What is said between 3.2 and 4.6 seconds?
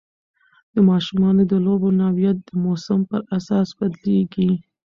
اساس بدلېږي.